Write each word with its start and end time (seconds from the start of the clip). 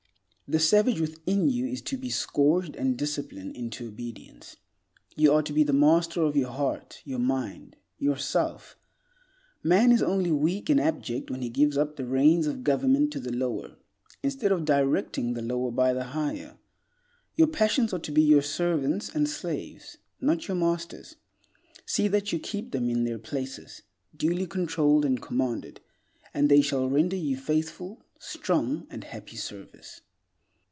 The 0.53 0.59
savage 0.59 0.99
within 0.99 1.47
you 1.49 1.65
is 1.65 1.81
to 1.83 1.97
be 1.97 2.09
scourged 2.09 2.75
and 2.75 2.97
disciplined 2.97 3.55
into 3.55 3.87
obedience. 3.87 4.57
You 5.15 5.31
are 5.31 5.41
to 5.41 5.53
be 5.53 5.63
the 5.63 5.71
master 5.71 6.23
of 6.23 6.35
your 6.35 6.49
heart, 6.49 7.01
your 7.05 7.19
mind, 7.19 7.77
yourself. 7.97 8.75
Man 9.63 9.93
is 9.93 10.03
only 10.03 10.29
weak 10.29 10.69
and 10.69 10.77
abject 10.77 11.31
when 11.31 11.41
he 11.41 11.47
gives 11.47 11.77
up 11.77 11.95
the 11.95 12.05
reins 12.05 12.47
of 12.47 12.65
government 12.65 13.13
to 13.13 13.21
the 13.21 13.31
lower, 13.31 13.77
instead 14.23 14.51
of 14.51 14.65
directing 14.65 15.35
the 15.35 15.41
lower 15.41 15.71
by 15.71 15.93
the 15.93 16.03
higher. 16.03 16.57
Your 17.37 17.47
passions 17.47 17.93
are 17.93 17.99
to 17.99 18.11
be 18.11 18.21
your 18.21 18.41
servants 18.41 19.07
and 19.07 19.29
slaves, 19.29 19.99
not 20.19 20.49
your 20.49 20.55
masters. 20.57 21.15
See 21.85 22.09
that 22.09 22.33
you 22.33 22.39
keep 22.39 22.71
them 22.71 22.89
in 22.89 23.05
their 23.05 23.19
places, 23.19 23.83
duly 24.13 24.47
controlled 24.47 25.05
and 25.05 25.21
commanded, 25.21 25.79
and 26.33 26.49
they 26.49 26.59
shall 26.59 26.89
render 26.89 27.15
you 27.15 27.37
faithful, 27.37 28.03
strong, 28.19 28.85
and 28.89 29.05
happy 29.05 29.37
service. 29.37 30.01